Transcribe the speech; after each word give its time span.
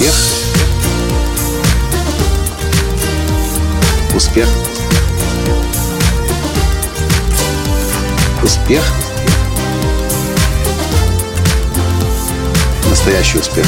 Успех. 0.00 0.14
Успех. 4.16 4.48
Успех. 8.42 8.82
Настоящий 12.88 13.38
успех. 13.40 13.66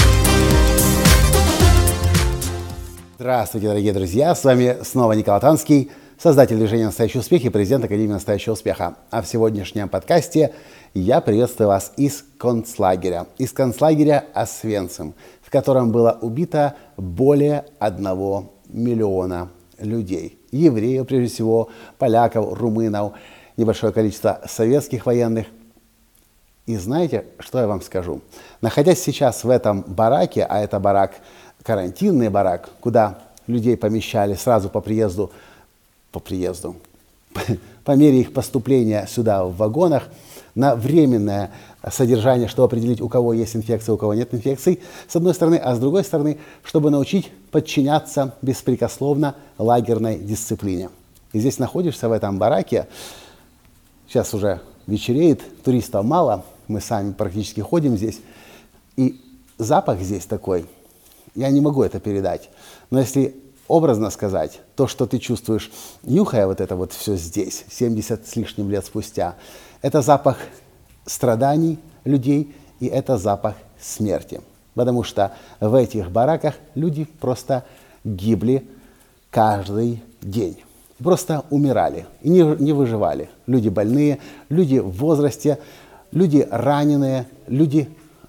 Здравствуйте, 3.18 3.68
дорогие 3.68 3.92
друзья! 3.92 4.34
С 4.34 4.42
вами 4.42 4.78
снова 4.84 5.12
Николай 5.12 5.38
Танский, 5.38 5.90
создатель 6.16 6.56
движения 6.56 6.86
«Настоящий 6.86 7.18
успех» 7.18 7.44
и 7.44 7.50
президент 7.50 7.84
Академии 7.84 8.14
«Настоящего 8.14 8.54
успеха». 8.54 8.94
А 9.10 9.20
в 9.20 9.28
сегодняшнем 9.28 9.90
подкасте 9.90 10.54
я 10.94 11.20
приветствую 11.20 11.68
вас 11.68 11.92
из 11.96 12.24
концлагеря, 12.38 13.26
из 13.38 13.52
концлагеря 13.52 14.24
Освенцим, 14.34 15.14
котором 15.52 15.92
было 15.92 16.18
убито 16.20 16.74
более 16.96 17.66
одного 17.78 18.52
миллиона 18.68 19.48
людей. 19.78 20.38
Евреев, 20.50 21.06
прежде 21.06 21.32
всего, 21.32 21.68
поляков, 21.98 22.58
румынов, 22.58 23.12
небольшое 23.56 23.92
количество 23.92 24.40
советских 24.46 25.06
военных. 25.06 25.46
И 26.66 26.76
знаете, 26.76 27.26
что 27.38 27.58
я 27.58 27.66
вам 27.66 27.82
скажу? 27.82 28.20
Находясь 28.60 29.02
сейчас 29.02 29.44
в 29.44 29.50
этом 29.50 29.82
бараке, 29.82 30.44
а 30.48 30.60
это 30.60 30.80
барак– 30.80 31.12
карантинный 31.62 32.28
барак, 32.28 32.70
куда 32.80 33.18
людей 33.46 33.76
помещали 33.76 34.34
сразу 34.34 34.68
по 34.68 34.80
приезду, 34.80 35.30
по 36.10 36.20
приезду, 36.20 36.76
по 37.84 37.92
мере 37.92 38.20
их 38.20 38.32
поступления 38.32 39.06
сюда 39.08 39.44
в 39.44 39.56
вагонах, 39.56 40.08
на 40.54 40.74
временное 40.76 41.50
содержание, 41.90 42.48
чтобы 42.48 42.66
определить, 42.66 43.00
у 43.00 43.08
кого 43.08 43.32
есть 43.32 43.56
инфекция, 43.56 43.94
у 43.94 43.96
кого 43.96 44.14
нет 44.14 44.34
инфекции, 44.34 44.80
с 45.08 45.16
одной 45.16 45.34
стороны, 45.34 45.56
а 45.56 45.74
с 45.74 45.78
другой 45.78 46.04
стороны, 46.04 46.38
чтобы 46.62 46.90
научить 46.90 47.30
подчиняться 47.50 48.34
беспрекословно 48.42 49.34
лагерной 49.58 50.18
дисциплине. 50.18 50.90
И 51.32 51.40
здесь 51.40 51.58
находишься 51.58 52.08
в 52.08 52.12
этом 52.12 52.38
бараке, 52.38 52.88
сейчас 54.08 54.34
уже 54.34 54.60
вечереет, 54.86 55.40
туристов 55.62 56.04
мало, 56.04 56.44
мы 56.68 56.80
сами 56.80 57.12
практически 57.12 57.60
ходим 57.60 57.96
здесь, 57.96 58.20
и 58.96 59.20
запах 59.58 60.00
здесь 60.00 60.26
такой– 60.26 60.66
я 61.34 61.50
не 61.50 61.60
могу 61.60 61.82
это 61.82 62.00
передать. 62.00 62.50
Но 62.90 63.00
если 63.00 63.36
образно 63.68 64.10
сказать, 64.10 64.60
то, 64.76 64.86
что 64.86 65.06
ты 65.06 65.18
чувствуешь, 65.18 65.70
нюхая 66.02 66.46
вот 66.46 66.60
это 66.60 66.76
вот 66.76 66.92
все 66.92 67.16
здесь, 67.16 67.64
70 67.70 68.26
с 68.26 68.36
лишним 68.36 68.70
лет 68.70 68.84
спустя, 68.84 69.36
это 69.82 70.00
запах 70.00 70.38
страданий 71.04 71.78
людей 72.04 72.54
и 72.80 72.86
это 72.86 73.18
запах 73.18 73.54
смерти. 73.80 74.40
Потому 74.74 75.02
что 75.02 75.32
в 75.60 75.74
этих 75.74 76.10
бараках 76.10 76.54
люди 76.74 77.04
просто 77.04 77.64
гибли 78.04 78.66
каждый 79.30 80.02
день. 80.22 80.56
Просто 80.98 81.44
умирали 81.50 82.06
и 82.22 82.30
не, 82.30 82.42
не 82.62 82.72
выживали. 82.72 83.28
Люди 83.46 83.68
больные, 83.68 84.18
люди 84.48 84.78
в 84.78 84.90
возрасте, 84.92 85.58
люди 86.12 86.46
раненые, 86.50 87.26
люди 87.48 87.88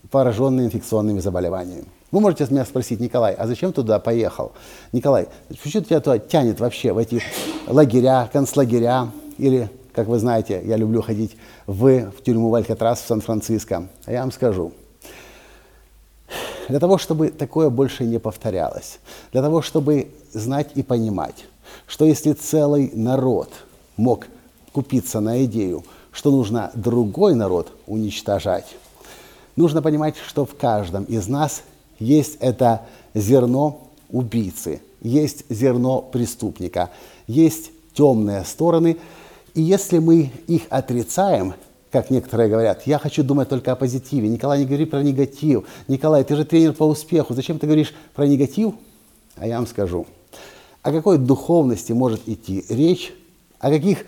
пораженные 0.10 0.68
инфекционными 0.68 1.20
заболеваниями. 1.20 1.86
Вы 2.12 2.20
можете 2.20 2.46
меня 2.52 2.66
спросить, 2.66 3.00
Николай, 3.00 3.34
а 3.34 3.48
зачем 3.48 3.74
туда 3.74 4.00
поехал? 4.00 4.52
Николай, 4.92 5.28
что 5.54 5.82
тебя 5.82 6.00
туда 6.00 6.20
тянет 6.20 6.60
вообще, 6.60 6.94
в 6.94 7.00
эти 7.00 7.22
лагеря, 7.68 8.30
концлагеря? 8.32 9.08
Или, 9.40 9.70
как 9.94 10.08
вы 10.08 10.20
знаете, 10.20 10.62
я 10.66 10.78
люблю 10.78 11.02
ходить 11.02 11.38
в, 11.68 12.12
в 12.12 12.24
тюрьму 12.24 12.50
в 12.50 12.56
Алькатрас 12.56 13.02
в 13.02 13.08
Сан-Франциско. 13.08 13.88
А 14.06 14.12
я 14.12 14.22
вам 14.22 14.32
скажу, 14.32 14.72
для 16.70 16.80
того, 16.80 16.98
чтобы 16.98 17.30
такое 17.30 17.70
больше 17.70 18.06
не 18.06 18.20
повторялось, 18.20 19.00
для 19.32 19.42
того, 19.42 19.62
чтобы 19.62 20.08
знать 20.32 20.72
и 20.76 20.84
понимать, 20.84 21.46
что 21.88 22.06
если 22.06 22.34
целый 22.34 22.92
народ 22.94 23.50
мог 23.98 24.28
купиться 24.72 25.20
на 25.20 25.46
идею, 25.46 25.84
что 26.12 26.32
нужно 26.32 26.72
другой 26.74 27.36
народ 27.36 27.72
уничтожать, 27.88 28.76
нужно 29.56 29.82
понимать, 29.82 30.16
что 30.18 30.46
в 30.46 30.56
каждом 30.56 31.04
из 31.06 31.28
нас 31.28 31.64
есть 32.00 32.38
это 32.40 32.82
зерно 33.14 33.82
убийцы, 34.10 34.82
есть 35.02 35.46
зерно 35.50 36.02
преступника, 36.02 36.90
есть 37.28 37.72
темные 37.94 38.44
стороны. 38.44 38.98
И 39.54 39.62
если 39.62 40.00
мы 40.00 40.32
их 40.48 40.64
отрицаем, 40.70 41.54
как 41.92 42.10
некоторые 42.10 42.50
говорят, 42.50 42.88
я 42.88 42.98
хочу 42.98 43.24
думать 43.24 43.50
только 43.50 43.72
о 43.72 43.76
позитиве. 43.76 44.28
Николай, 44.28 44.60
не 44.60 44.66
говори 44.66 44.86
про 44.86 45.04
негатив. 45.04 45.66
Николай, 45.88 46.24
ты 46.24 46.36
же 46.36 46.44
тренер 46.44 46.74
по 46.74 46.84
успеху. 46.84 47.34
Зачем 47.34 47.60
ты 47.60 47.68
говоришь 47.68 47.94
про 48.16 48.28
негатив? 48.28 48.74
А 49.36 49.46
я 49.46 49.58
вам 49.58 49.68
скажу. 49.68 50.08
О 50.82 50.92
какой 50.92 51.18
духовности 51.18 51.92
может 51.94 52.28
идти 52.28 52.66
речь? 52.70 53.14
О 53.60 53.70
каких 53.70 54.06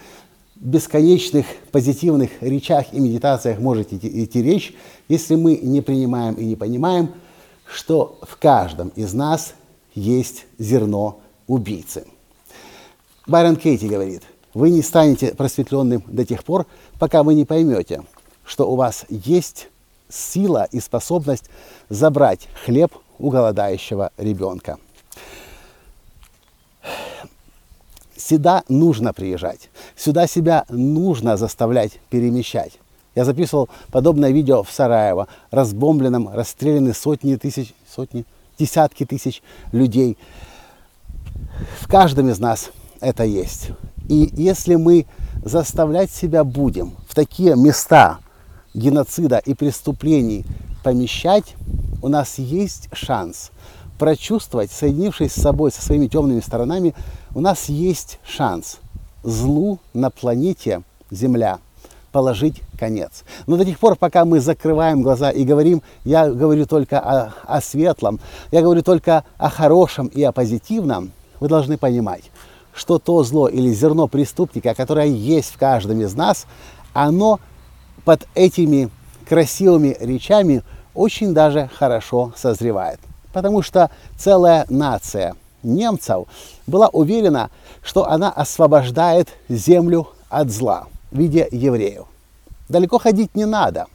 бесконечных 0.55 1.45
позитивных 1.71 2.31
речах 2.41 2.87
и 2.91 2.99
медитациях 2.99 3.59
может 3.59 3.93
идти, 3.93 4.23
идти 4.23 4.41
речь, 4.41 4.73
если 5.07 5.35
мы 5.35 5.57
не 5.57 5.81
принимаем 5.81 6.35
и 6.35 6.45
не 6.45 6.55
понимаем– 6.55 7.09
что 7.65 8.19
в 8.21 8.37
каждом 8.37 8.89
из 8.89 9.13
нас 9.13 9.53
есть 9.93 10.45
зерно 10.57 11.21
убийцы. 11.47 12.05
Байрон 13.27 13.55
Кейти 13.55 13.87
говорит, 13.87 14.21
вы 14.55 14.69
не 14.71 14.81
станете 14.81 15.35
просветленным 15.35 16.01
до 16.07 16.25
тех 16.25 16.43
пор, 16.43 16.65
пока 16.97 17.21
вы 17.21 17.35
не 17.35 17.45
поймете, 17.45 18.03
что 18.43 18.71
у 18.71 18.75
вас 18.75 19.05
есть 19.09 19.67
сила 20.09 20.67
и 20.71 20.79
способность 20.79 21.49
забрать 21.89 22.47
хлеб 22.63 22.93
у 23.19 23.29
голодающего 23.29 24.11
ребенка. 24.17 24.77
Сюда 28.15 28.63
нужно 28.69 29.13
приезжать, 29.13 29.69
сюда 29.95 30.25
себя 30.25 30.65
нужно 30.69 31.37
заставлять 31.37 31.99
перемещать. 32.09 32.79
Я 33.13 33.25
записывал 33.25 33.69
подобное 33.91 34.31
видео 34.31 34.63
в 34.63 34.71
Сараево, 34.71 35.27
разбомбленном, 35.51 36.29
расстреляны 36.29 36.93
сотни 36.93 37.35
тысяч, 37.35 37.73
сотни, 37.93 38.25
десятки 38.57 39.05
тысяч 39.05 39.43
людей. 39.73 40.17
В 41.81 41.87
каждом 41.87 42.29
из 42.29 42.39
нас 42.39 42.71
это 43.01 43.25
есть. 43.25 43.71
И 44.09 44.29
если 44.33 44.75
мы 44.75 45.05
заставлять 45.43 46.11
себя 46.11 46.43
будем 46.43 46.93
в 47.07 47.15
такие 47.15 47.55
места 47.55 48.19
геноцида 48.73 49.37
и 49.37 49.53
преступлений 49.53 50.45
помещать, 50.83 51.55
у 52.01 52.07
нас 52.07 52.37
есть 52.37 52.89
шанс 52.93 53.51
прочувствовать, 53.97 54.71
соединившись 54.71 55.31
с 55.31 55.41
собой, 55.41 55.71
со 55.71 55.81
своими 55.81 56.07
темными 56.07 56.41
сторонами, 56.41 56.93
у 57.33 57.41
нас 57.41 57.69
есть 57.69 58.19
шанс 58.27 58.77
злу 59.23 59.79
на 59.93 60.09
планете 60.09 60.83
Земля 61.11 61.59
положить 62.11 62.61
конец. 62.79 63.23
Но 63.45 63.57
до 63.57 63.65
тех 63.65 63.77
пор, 63.77 63.97
пока 63.97 64.23
мы 64.23 64.39
закрываем 64.39 65.01
глаза 65.01 65.31
и 65.31 65.43
говорим, 65.43 65.81
я 66.05 66.29
говорю 66.29 66.65
только 66.65 66.99
о, 66.99 67.33
о 67.45 67.59
светлом, 67.59 68.21
я 68.51 68.61
говорю 68.61 68.83
только 68.83 69.25
о 69.37 69.49
хорошем 69.49 70.07
и 70.07 70.23
о 70.23 70.31
позитивном, 70.31 71.11
вы 71.41 71.49
должны 71.49 71.77
понимать, 71.77 72.31
что 72.75 72.99
то 72.99 73.23
зло 73.23 73.47
или 73.47 73.71
зерно 73.73 74.07
преступника, 74.07 74.75
которое 74.75 75.07
есть 75.07 75.53
в 75.53 75.57
каждом 75.57 76.01
из 76.01 76.13
нас, 76.13 76.45
оно 76.93 77.39
под 78.03 78.27
этими 78.35 78.89
красивыми 79.27 79.97
речами 79.99 80.61
очень 80.93 81.33
даже 81.33 81.69
хорошо 81.73 82.33
созревает. 82.35 82.99
Потому 83.33 83.61
что 83.61 83.89
целая 84.17 84.65
нация 84.69 85.35
немцев 85.63 86.27
была 86.67 86.87
уверена, 86.89 87.49
что 87.81 88.07
она 88.07 88.29
освобождает 88.29 89.29
землю 89.49 90.09
от 90.29 90.51
зла 90.51 90.87
в 91.11 91.17
виде 91.17 91.47
евреев. 91.51 92.05
Далеко 92.69 92.99
ходить 92.99 93.35
не 93.35 93.45
надо. 93.45 93.87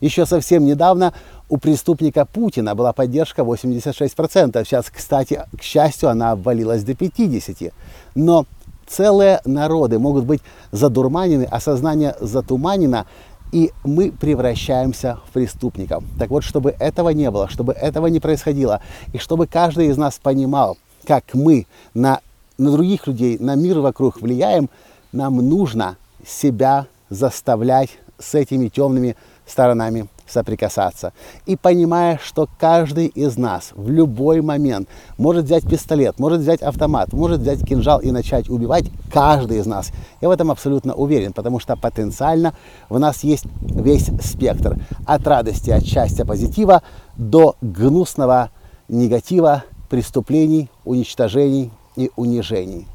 Еще 0.00 0.26
совсем 0.26 0.64
недавно 0.64 1.14
у 1.48 1.58
преступника 1.58 2.24
Путина 2.24 2.74
была 2.74 2.92
поддержка 2.92 3.42
86%. 3.42 4.64
Сейчас, 4.64 4.90
кстати, 4.90 5.42
к 5.56 5.62
счастью, 5.62 6.08
она 6.08 6.32
обвалилась 6.32 6.82
до 6.84 6.92
50%. 6.92 7.72
Но 8.14 8.46
целые 8.86 9.40
народы 9.44 9.98
могут 9.98 10.24
быть 10.24 10.40
задурманены, 10.72 11.46
а 11.50 11.60
сознание 11.60 12.16
затуманено, 12.20 13.06
и 13.52 13.72
мы 13.84 14.10
превращаемся 14.10 15.18
в 15.26 15.32
преступников. 15.32 16.02
Так 16.18 16.30
вот, 16.30 16.42
чтобы 16.42 16.74
этого 16.78 17.10
не 17.10 17.30
было, 17.30 17.48
чтобы 17.48 17.72
этого 17.72 18.08
не 18.08 18.20
происходило, 18.20 18.80
и 19.12 19.18
чтобы 19.18 19.46
каждый 19.46 19.88
из 19.88 19.96
нас 19.96 20.18
понимал, 20.18 20.76
как 21.06 21.34
мы 21.34 21.66
на, 21.92 22.20
на 22.58 22.72
других 22.72 23.06
людей, 23.06 23.38
на 23.38 23.54
мир 23.54 23.78
вокруг 23.78 24.20
влияем, 24.20 24.68
нам 25.12 25.36
нужно 25.36 25.96
себя 26.26 26.86
заставлять 27.10 27.90
с 28.18 28.34
этими 28.34 28.68
темными 28.68 29.14
сторонами 29.46 30.08
соприкасаться. 30.26 31.12
И 31.46 31.56
понимая, 31.56 32.18
что 32.22 32.48
каждый 32.58 33.06
из 33.06 33.36
нас 33.36 33.70
в 33.74 33.90
любой 33.90 34.40
момент 34.40 34.88
может 35.18 35.44
взять 35.44 35.68
пистолет, 35.68 36.18
может 36.18 36.40
взять 36.40 36.62
автомат, 36.62 37.12
может 37.12 37.40
взять 37.40 37.64
кинжал 37.64 38.00
и 38.00 38.10
начать 38.10 38.48
убивать 38.48 38.86
каждый 39.12 39.58
из 39.58 39.66
нас. 39.66 39.92
Я 40.20 40.28
в 40.28 40.32
этом 40.32 40.50
абсолютно 40.50 40.94
уверен, 40.94 41.32
потому 41.32 41.60
что 41.60 41.76
потенциально 41.76 42.54
в 42.88 42.98
нас 42.98 43.24
есть 43.24 43.44
весь 43.60 44.10
спектр. 44.22 44.78
От 45.06 45.26
радости, 45.26 45.70
от 45.70 45.84
счастья, 45.84 46.24
позитива 46.24 46.82
до 47.16 47.56
гнусного 47.60 48.50
негатива, 48.88 49.64
преступлений, 49.88 50.70
уничтожений 50.84 51.70
и 51.96 52.10
унижений. 52.16 52.86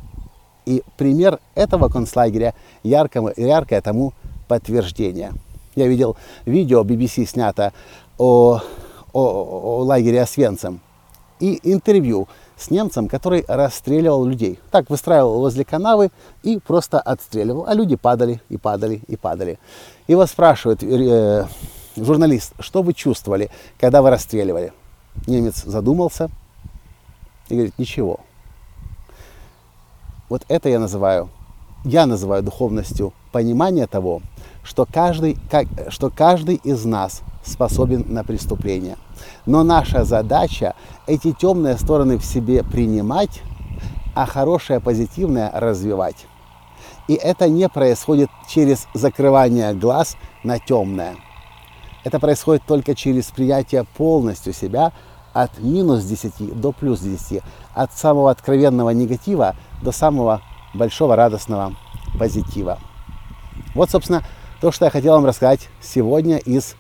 И 0.66 0.84
пример 0.98 1.40
этого 1.56 1.90
концлагеря 1.90 2.54
яркое, 2.84 3.34
яркое 3.38 3.82
тому 3.82 4.14
подтверждение. 4.48 5.34
Я 5.80 5.88
видел 5.88 6.18
видео 6.46 6.84
BBC 6.84 7.26
снято 7.26 7.72
о, 8.18 8.60
о, 9.14 9.22
о 9.22 9.84
лагере 9.84 10.22
Освенцим 10.22 10.82
и 11.40 11.58
интервью 11.64 12.28
с 12.58 12.70
немцем, 12.70 13.08
который 13.08 13.46
расстреливал 13.48 14.26
людей. 14.26 14.60
Так, 14.72 14.90
выстраивал 14.90 15.40
возле 15.40 15.64
канавы 15.64 16.12
и 16.44 16.60
просто 16.60 17.00
отстреливал. 17.00 17.66
А 17.66 17.74
люди 17.74 17.96
падали 17.96 18.42
и 18.50 18.58
падали 18.58 19.02
и 19.08 19.16
падали. 19.16 19.58
И 20.08 20.16
вас 20.16 20.32
спрашивает 20.32 20.84
э, 20.84 21.48
журналист, 21.96 22.52
что 22.60 22.82
вы 22.82 22.94
чувствовали, 22.94 23.50
когда 23.80 24.02
вы 24.02 24.10
расстреливали? 24.10 24.74
Немец 25.28 25.64
задумался 25.64 26.30
и 27.48 27.54
говорит, 27.54 27.74
ничего. 27.78 28.20
Вот 30.28 30.44
это 30.50 30.68
я 30.68 30.80
называю, 30.80 31.30
я 31.86 32.06
называю 32.06 32.44
духовностью 32.44 33.14
понимание 33.32 33.88
того, 33.88 34.22
что 34.70 34.86
каждый, 34.86 35.36
как, 35.50 35.66
что 35.90 36.12
каждый 36.12 36.56
из 36.64 36.86
нас 36.86 37.24
способен 37.44 38.06
на 38.08 38.24
преступление. 38.24 38.98
Но 39.48 39.64
наша 39.64 40.04
задача 40.04 40.76
эти 41.08 41.32
темные 41.32 41.76
стороны 41.76 42.20
в 42.20 42.24
себе 42.24 42.64
принимать, 42.64 43.42
а 44.14 44.28
хорошее, 44.28 44.80
позитивное 44.80 45.50
развивать. 45.56 46.28
И 47.08 47.16
это 47.16 47.50
не 47.50 47.68
происходит 47.68 48.30
через 48.48 48.86
закрывание 48.94 49.74
глаз 49.74 50.16
на 50.44 50.60
темное. 50.60 51.16
Это 52.04 52.20
происходит 52.20 52.62
только 52.68 52.94
через 52.94 53.26
принятие 53.26 53.86
полностью 53.98 54.54
себя 54.54 54.92
от 55.34 55.58
минус 55.58 56.04
10 56.04 56.62
до 56.62 56.74
плюс 56.74 57.00
10, 57.00 57.42
от 57.74 57.94
самого 57.94 58.30
откровенного 58.30 58.92
негатива 58.92 59.56
до 59.82 59.92
самого 59.92 60.42
большого 60.76 61.16
радостного 61.16 61.74
позитива. 62.20 62.78
Вот, 63.74 63.90
собственно, 63.90 64.24
то, 64.62 64.72
что 64.72 64.86
я 64.86 64.92
хотел 64.92 65.14
вам 65.14 65.26
рассказать 65.26 65.70
сегодня 65.82 66.38
из 66.38 66.76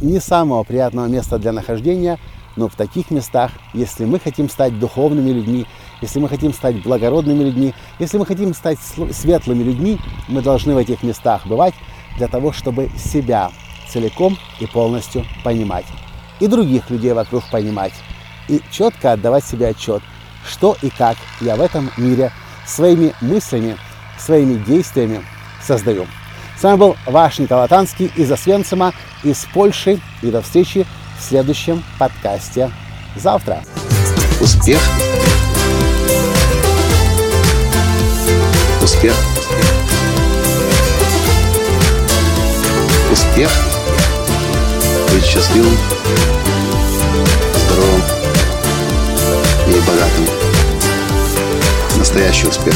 не 0.00 0.20
самого 0.20 0.62
приятного 0.64 1.06
места 1.06 1.38
для 1.38 1.52
нахождения, 1.52 2.18
но 2.56 2.68
в 2.68 2.74
таких 2.74 3.10
местах, 3.10 3.52
если 3.74 4.04
мы 4.04 4.18
хотим 4.18 4.48
стать 4.48 4.78
духовными 4.78 5.30
людьми, 5.30 5.66
если 6.00 6.18
мы 6.20 6.28
хотим 6.28 6.52
стать 6.52 6.82
благородными 6.82 7.44
людьми, 7.44 7.74
если 7.98 8.18
мы 8.18 8.26
хотим 8.26 8.54
стать 8.54 8.78
светлыми 9.12 9.62
людьми, 9.62 9.98
мы 10.28 10.42
должны 10.42 10.74
в 10.74 10.78
этих 10.78 11.02
местах 11.02 11.46
бывать 11.46 11.74
для 12.16 12.28
того, 12.28 12.52
чтобы 12.52 12.90
себя 12.96 13.50
целиком 13.88 14.36
и 14.60 14.66
полностью 14.66 15.24
понимать. 15.44 15.86
И 16.40 16.46
других 16.46 16.90
людей 16.90 17.12
вокруг 17.12 17.44
понимать. 17.50 17.94
И 18.48 18.60
четко 18.70 19.12
отдавать 19.12 19.44
себе 19.44 19.68
отчет, 19.68 20.02
что 20.46 20.76
и 20.82 20.90
как 20.90 21.16
я 21.40 21.56
в 21.56 21.60
этом 21.60 21.90
мире 21.96 22.32
своими 22.66 23.14
мыслями, 23.20 23.76
своими 24.18 24.62
действиями 24.64 25.22
создаю. 25.62 26.06
С 26.58 26.62
вами 26.62 26.76
был 26.76 26.96
ваш 27.04 27.38
Николай 27.38 27.68
Танский 27.68 28.10
из 28.16 28.32
Освенцима, 28.32 28.94
из 29.22 29.46
Польши. 29.52 30.00
И 30.22 30.30
до 30.30 30.40
встречи 30.40 30.86
в 31.18 31.22
следующем 31.22 31.84
подкасте 31.98 32.70
завтра. 33.14 33.62
Успех. 34.40 34.80
Успех. 38.82 39.14
Успех. 43.12 43.50
Быть 45.12 45.24
счастливым, 45.24 45.76
здоровым 47.66 48.02
и 49.68 49.80
богатым. 49.86 50.26
Настоящий 51.98 52.46
успех. 52.46 52.74